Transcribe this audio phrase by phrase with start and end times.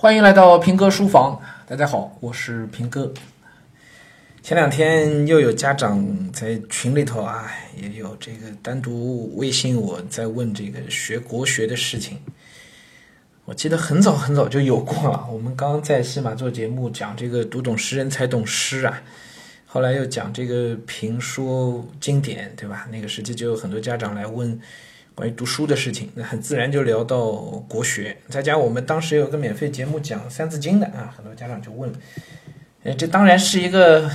[0.00, 3.12] 欢迎来到平哥书房，大家好，我是平哥。
[4.42, 12.18] 前两天又有家长在群里头啊，也有这个单独微信我在问这个学国学的事情。
[13.44, 19.02] 我记得很早很早就有过了， 我们刚在西马做节目讲这个读懂诗人才懂诗啊，
[19.66, 22.88] 后来又讲这个评说经典，对吧？
[22.90, 24.58] 那个时期就有很多家长来问。
[25.20, 27.30] 关于读书的事情，那很自然就聊到
[27.68, 28.16] 国学。
[28.30, 31.92] 再加我们当时有个免费节目讲《三字经》的啊，很多家长就问，
[32.84, 34.10] 呃，这当然是一个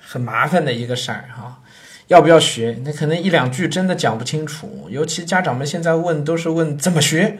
[0.00, 1.60] 很麻烦的一个事儿哈，
[2.06, 2.78] 要不要学？
[2.82, 7.36] 那可能一两句真的讲不清楚，尤其家长们现在问都是问怎么学。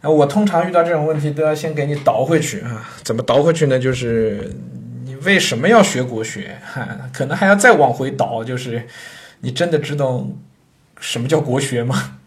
[0.00, 3.76] 啊，我通常遇到这种问题都要先给你倒回去啊，怎么倒回去呢？
[3.76, 4.54] 就是
[5.04, 6.56] 你为什么要学国学？
[6.72, 8.86] 哈，可能还要再往回倒，就是
[9.40, 10.24] 你真的知道。
[11.00, 12.18] 什么叫国学吗？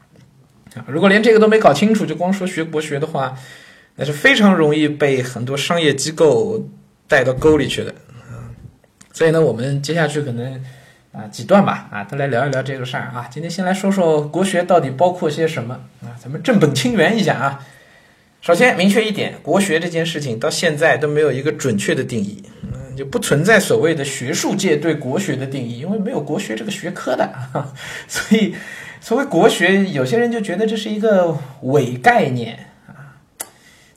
[0.75, 3.37] 啊， 如果连这个都没搞清楚，就光说学国学的话，
[3.95, 6.67] 那是非常容易被很多商业机构
[7.07, 7.93] 带到沟里去的。
[9.13, 10.59] 所以呢，我们接下去可能
[11.11, 13.29] 啊几段吧，啊，都来聊一聊这个事儿啊。
[13.31, 16.17] 今天先来说说国学到底包括些什么啊？
[16.19, 17.63] 咱们正本清源一下啊。
[18.41, 22.43] 首先明确一点，国学这件事情到现在都没有一个准确的定义。
[22.95, 27.33] 就不存在所谓的学术界对国学的定义，因为没有国学这个学科的，
[28.07, 28.55] 所以
[29.01, 33.19] 所谓国学，有些人就觉得这是一个伪概念啊。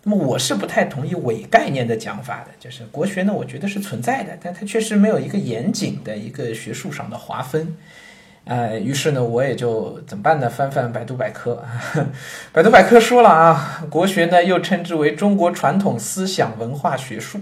[0.05, 7.77] 那么我是不太同意伪概念的讲法的，就是国学呢，我觉得是存在的，但它确实没有一个严谨的一个学术上的划分。
[8.44, 10.48] 呃，于是呢，我也就怎么办呢？
[10.48, 11.64] 翻翻百度百科，
[12.53, 17.41] 百度百科说了啊，国学呢又称之为中国传统思想文化学术。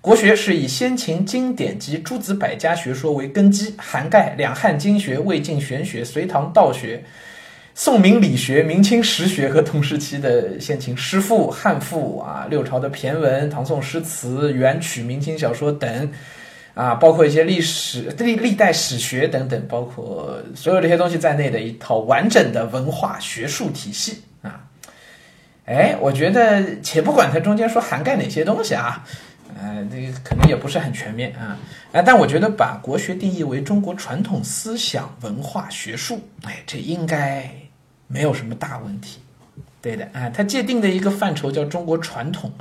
[0.00, 7.02] 国学是以先秦经典及诸子百家学说为根基，涵盖两汉经学、魏晋玄学、隋唐道学、
[7.74, 16.10] 宋明理学、明清实学和同时期的先秦诗赋、汉赋啊，六朝的骈文、唐宋诗词、元曲、明清小说等
[16.74, 24.60] 啊，包括一些历史、历历代史学等等，包括所有这些东西在内的一套完整的文化学术体系啊。
[25.64, 29.04] 哎，我觉得，且不管它中间说涵盖哪些东西啊。
[29.56, 31.58] 呃，这个可能也不是很全面啊，
[31.92, 37.50] 哎，但我觉得把国学定义为中国传统思想文化学术，哎，这应该
[38.06, 39.20] 没有什么大问题。
[39.80, 42.52] 对的啊，它界定的一个范畴叫中国传统，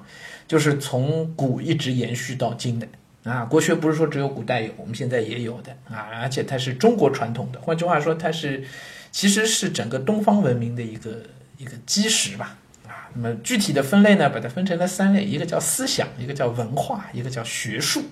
[0.47, 2.87] 就是从古一直延续到今的
[3.23, 3.43] 啊。
[3.43, 8.63] 国学不是说只有古代有，我们现在也有的啊，而且它是中国传统的，换句话说，它是
[9.11, 11.21] 其实是整个东方文明的一个
[11.57, 12.57] 一个基石吧。
[13.19, 18.03] 那么具体的分类呢，把它分成了三类，一个叫思想，一个叫文化，一个叫学术。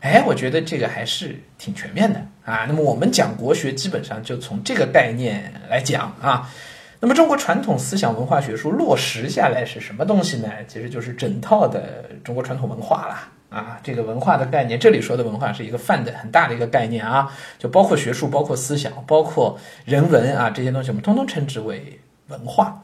[0.00, 2.64] 哎，我觉得这个还是挺全面的啊。
[2.66, 6.50] 那么我们讲国学，基本上就从这个概念来讲啊。
[6.98, 10.48] 那么中国传统思想文化学术落实下来是什么东西呢？
[10.66, 13.28] 其实就是整套的中国传统文化啦。
[13.48, 13.78] 啊。
[13.84, 22.82] 这个文化的概念，这里说的文化是一个泛的很大的一个概念啊，就包括学术，包括思想，包括人文啊这些东西，我们通通称之为文化。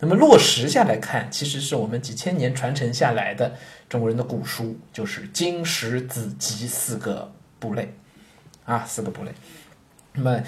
[0.00, 3.52] 那么落实下来看，其实是我们几千年传承下来的
[3.88, 7.92] 中国人的古书，就是经史子集四个部类，
[8.64, 9.32] 啊，四个部类。
[10.12, 10.40] 那么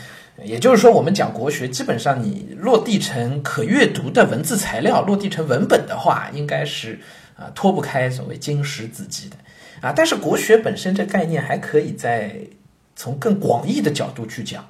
[0.45, 7.01] 也就是说，我们讲国学，基本上你落地成可阅读的文字材料，落地成文本的话，应该是
[7.37, 9.37] 啊脱不开所谓经史子集的
[9.81, 9.93] 啊。
[9.95, 12.37] 但是国学本身这概念还可以在
[12.95, 14.65] 从更广义的角度去讲。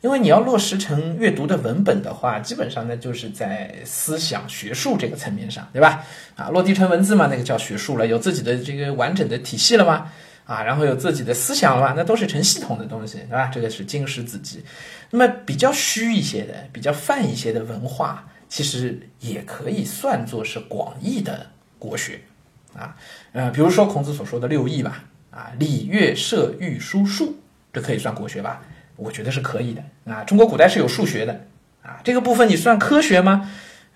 [0.00, 6.04] 因为你要落实成阅读的文本的话，基本上呢就是在思想学术这个层面上，对吧？
[6.36, 10.10] 啊，落地成文字嘛，那个叫学术了，有自己的这个完整的体系了吗？
[10.44, 11.94] 啊，然后有自己的思想了嘛？
[11.96, 13.50] 那都是成系统的东西，对吧？
[13.52, 14.64] 这个是经史子集。
[15.10, 21.46] 那么比较虚一些的、比较泛一些的文化，其实也可以算作是广义的
[21.78, 22.20] 国学
[22.74, 22.96] 啊。
[23.32, 27.36] 呃，比如说孔子所说的六艺吧，啊，礼乐射御书数，
[27.72, 28.62] 这可以算国学吧？
[28.98, 29.82] 我觉得是可以的
[30.12, 31.40] 啊，中国古代是有数学的
[31.82, 33.50] 啊，这个部分你算科学吗？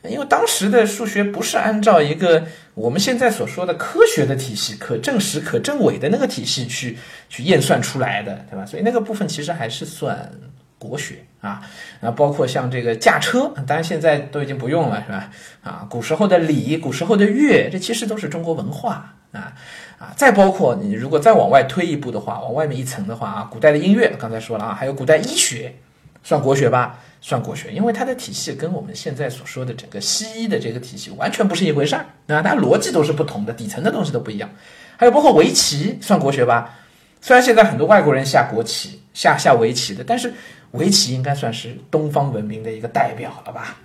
[0.08, 2.44] 因为当时的数学不是按照一个
[2.74, 6.98] 我们现在所说的科学的体系，可证实、可证伪的那个体系去
[7.28, 8.66] 去验算出来的，对吧？
[8.66, 10.28] 所以那个部分其实还是算
[10.76, 11.62] 国学啊
[12.00, 15.30] 啊，包括像这个驾车，当然现在都已经不用了，是吧？
[15.62, 19.52] 啊，古时候的礼，古时候的乐，这其实都是中国文化啊。
[19.98, 25.74] 啊，再包括你如果再往外推一步的话，往外面一层的话啊，古代的音乐刚才说了啊，还有古代医学，
[26.22, 26.98] 算国学吧？
[27.20, 34.50] 算国学，因为它的体系跟我们现在所说的整个西医的这个体系完全不是一回事儿，那它逻辑都是不同的，底层的东西都不一样。
[34.96, 36.74] 还有包括围棋，算国学吧？
[37.20, 40.34] 虽然现在很多外国人下国棋、下下围棋的，但是
[40.72, 43.76] 围棋应该算是东方文明的一个代表了吧？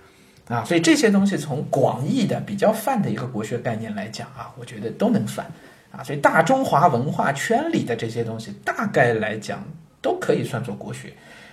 [0.48, 5.46] 啊，所以这些东西从广义的比较泛的一个国学概念来讲啊，我觉得都能算
[5.90, 6.02] 啊。
[6.02, 9.62] 所以大中华文化圈里的这些东西，大概来讲
[10.00, 11.12] 都可以算作国学，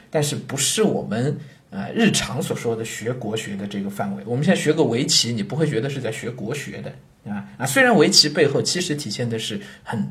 [0.09, 1.37] 但是不是我们
[1.71, 4.23] 呃日常所说的学国学的这个范围。
[4.25, 7.65] 我们现在学个围棋，你不会觉得是在学国学的啊啊。
[7.65, 10.07] 虽然围棋背后其实体现的是很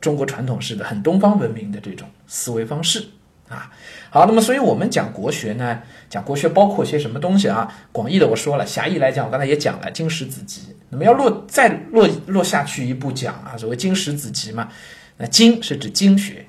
[0.00, 3.04] 中国传统式的、很东方文明的这种思维方式。
[3.48, 3.72] 啊，
[4.10, 5.80] 好，那么所以我们讲国学呢，
[6.10, 7.72] 讲国学包括些什么东西啊？
[7.92, 10.62] 广义的我说了，狭义来讲，我刚才也讲了经史子集。
[10.90, 14.68] 那么要落再落落下去一步讲啊，所谓经史子集嘛，
[15.16, 16.46] 那经是指经学，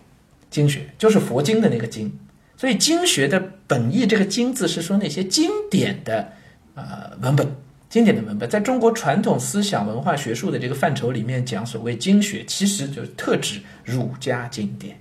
[0.49, 2.13] 经学就是佛经的那个经。
[2.57, 6.33] 所以经学的本意，这个经字是说那些经典的
[6.75, 7.47] 呃文本，
[7.89, 14.97] 经典的文本，在中国传统思想文化学术的这个范畴里面讲，所谓经学，其实就是特指儒家经典。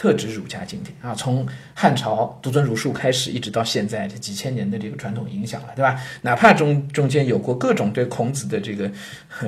[0.00, 6.00] 特指儒家经典啊，从汉朝独尊儒术开始，一直到现在这几千年的这个传统影响了，对吧？
[6.22, 8.90] 哪怕中中间有过各种对孔子的这个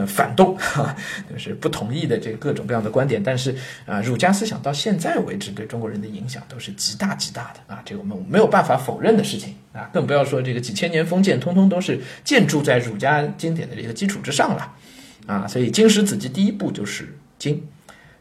[0.07, 0.95] 反动，哈，
[1.33, 3.57] 就是不同意的这各种各样的观点，但是
[3.87, 14.71] 啊，儒家思想到现在为止对中国人的影响都是极大极大的啊，这个我们没有办法否认的事情啊，更不要说这个几千年封建，通通都是建筑在儒家经典的这个基础之上了
[15.25, 17.67] 啊，所以经史子集第一步就是经，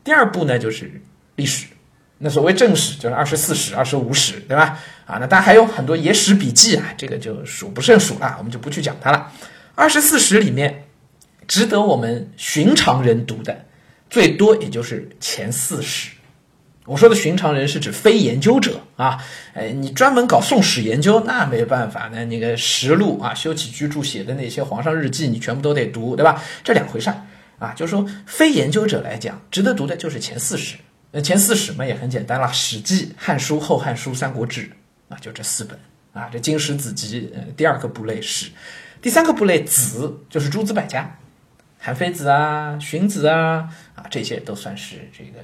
[0.02, 0.90] 第二步呢就是
[1.36, 1.68] 历史。
[2.24, 4.78] 那所谓正史就是二十四史、二十五史，对吧？
[5.06, 9.32] 啊，那当然还有很多野史笔记啊，这个就数不胜数了，我们就不去讲它了。
[9.74, 10.84] 二十四史里面，
[11.48, 13.66] 值得我们寻常人读的，
[14.10, 16.12] 最多也就是前四史。
[16.86, 19.24] 我说的寻常人是指非研究者啊，
[19.54, 26.42] 哎，你专门搞宋史研究，那没办法，那那个实录啊，修起居注写的那些皇上日记，你全部都得读，对吧？
[26.64, 27.16] 这两回事儿
[27.60, 30.76] 啊，就是说非研究者来讲，值得读的就是前四史。
[31.14, 34.64] 那前四史嘛也很简单了，《史记》《汉书》《后汉书》《三国志》
[35.14, 35.78] 啊，就这四本
[36.14, 36.30] 啊。
[36.32, 38.50] 这经史子集，呃，第二个部类史，
[39.02, 41.18] 第三个部类子就是诸子百家，
[41.78, 45.40] 韩非子啊、荀子啊啊，这些都算是这个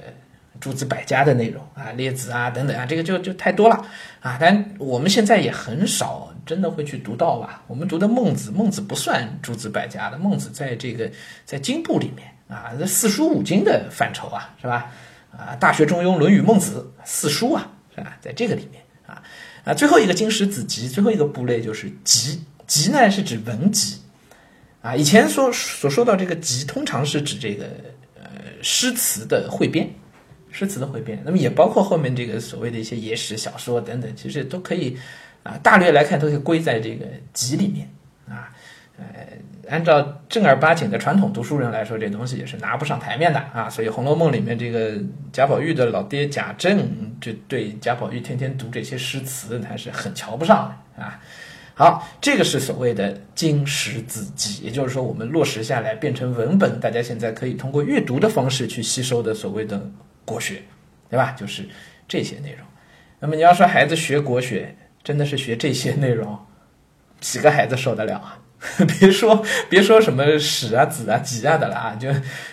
[0.58, 3.86] 诸子百家的内容啊，列子啊等等啊，这个就就太多了
[4.20, 4.38] 啊。
[4.40, 7.62] 但我们现在也很少真的会去读到吧？
[7.66, 11.10] 我们读的孟子，孟子不算诸子百家的，孟子在这个
[11.44, 14.90] 在经部里面啊，这四书五经的范畴啊，是吧？
[15.32, 18.16] 啊，《大学》《中庸》《论语》《孟子》四书啊，是吧？
[18.20, 19.22] 在这个里面啊，
[19.64, 22.42] 啊，最后一个经史子集，最后一个部类就是集。
[22.66, 23.96] 集呢是指文集
[24.82, 24.94] 啊。
[24.94, 27.64] 以前说所说到这个集，通常是指这个
[28.14, 28.22] 呃
[28.62, 29.88] 诗词的汇编，
[30.50, 31.18] 诗词的汇编。
[31.24, 34.98] 那么也包括后面这个所谓的一些野史小说等等，其实都可以
[35.44, 37.90] 啊，大略来看都可以归在这个集里面。
[39.68, 43.68] 按照正儿八经的传统读书人来说，这东西也是拿不上台面的啊。
[43.68, 44.98] 所以《红楼梦》里面这个
[45.32, 46.88] 贾宝玉的老爹贾政，
[47.20, 51.20] 就对贾宝玉天天读这些诗词，他是很瞧不上的啊。
[51.74, 59.80] 好，这个是所谓的经史子集，也就是说，我们落实下来变成文本，大家现在可以通过阅读的方式去吸收的所谓的
[60.24, 60.62] 国学，
[61.08, 61.32] 对吧？
[61.38, 61.68] 就是
[62.08, 62.66] 这些内容。
[63.20, 64.74] 那么你要说孩子学国学，
[65.04, 66.36] 真的是学这些内容，
[67.20, 68.38] 几个孩子受得了啊？
[68.98, 72.08] 别说别说什么史啊子啊集啊的了啊，就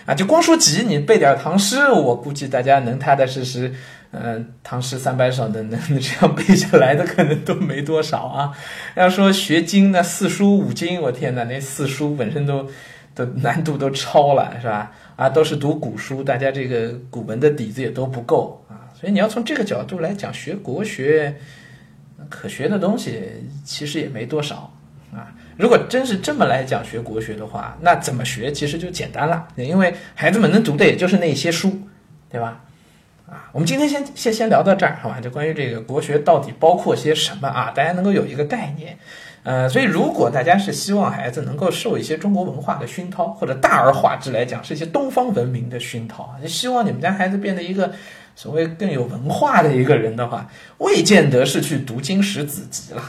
[0.05, 3.73] 啊就光说集，你背点唐诗，我估计大家能踏踏实实，
[4.11, 8.51] 嗯，唐诗三百首 能能这样背下来的可能都没多少啊。
[8.95, 12.69] 要说学经那四书五经，我天哪，那四书本身都
[13.15, 14.91] 都难度都超了，是吧？
[15.15, 21.35] 啊，都是读古书，大家这个古文的底子也都不够啊，所以你要从这个角度来讲，学国学
[22.29, 23.23] 可学的东西
[23.63, 24.71] 其实也没多少。
[25.57, 31.79] 如果真是这么来讲学国学的话，那怎么学其实就简单了，因为孩子们能读的也就是那些书，
[32.29, 32.61] 对吧？
[33.27, 35.19] 啊，我们今天先先先聊到这儿，好吧？
[35.19, 37.71] 就关于这个国学到底包括些什么啊？
[37.73, 38.97] 大家能够有一个概念。
[39.43, 47.91] 呃，所以如果大家是希望孩子能够受一些中国文化的熏陶，或者大而化之来讲是一些东方文明的熏陶，就希望你们家孩子变得一个
[48.35, 53.01] 所谓更有文化的一个人的话，未见得是去读经史子集了。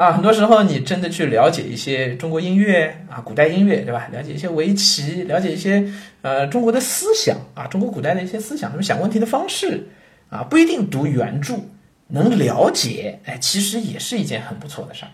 [0.00, 4.08] 啊，很多时候你真的去了解一些中国音乐啊，古代音乐，对吧？
[4.10, 5.86] 了解一些围棋，了解一些
[6.22, 9.86] 呃中国的思想啊，中国古代的一些思想，他们想问题的方式
[10.30, 11.54] 啊，不一定读原著
[12.08, 15.08] 能了解，哎，其实也是一件很不错的事儿。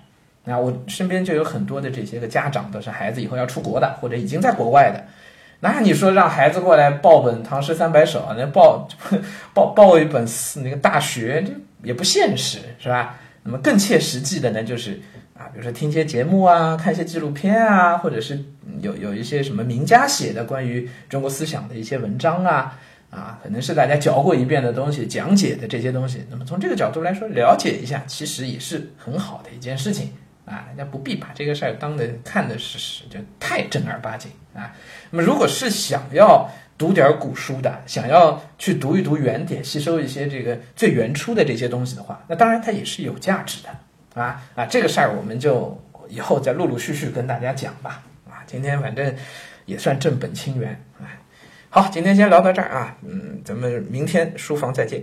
[0.44, 5.04] 那我身边就有很多的这些个家长，都是孩子以后要出国的，或者已经在国外的。
[5.58, 8.86] 那你说让孩子过来报本《唐诗三百首》，那报
[9.52, 10.24] 报报一本
[10.62, 11.52] 那个大学，这
[11.82, 13.18] 也不现实，是吧？
[13.46, 15.00] 那么更切实际的呢，就是
[15.38, 18.44] 啊，比如说听些节目啊，看一些纪录片啊，或者是
[18.80, 22.76] 有有一些什么名家写的关于中国思想的一些文章啊，
[23.10, 26.26] 啊，可能是大家嚼过一遍的东西，讲解的这些东西。
[26.28, 30.12] 那么从这个角度来说，了解一下，其实也是很好的一件事情
[30.44, 34.74] 啊，大家不必把这个事儿当的看的是是就太正儿八经啊。
[35.10, 48.44] 那么如果是想要读点古书的，想要去读一读原点，吸收一些这个最原初的这些东西的话，那当然它也是有价值的啊啊，这个事儿我们就以后再陆陆续续跟大家讲吧啊。
[48.46, 49.14] 今天反正
[49.64, 51.08] 也算正本清源啊。
[51.70, 55.02] 好，今天先聊到这儿啊，嗯，咱们明天书房再见。